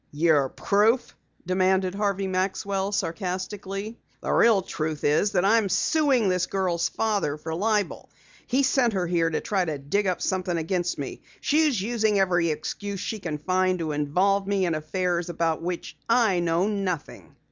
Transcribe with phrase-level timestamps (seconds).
[0.11, 1.15] "Your proof?"
[1.45, 3.99] demanded Harvey Maxwell sarcastically.
[4.21, 8.09] "The real truth is that I am suing this girl's father for libel.
[8.47, 11.21] He sent her here to try to dig up something against me.
[11.39, 16.39] She's using every excuse she can find to involve me in affairs about which I
[16.39, 17.35] know nothing."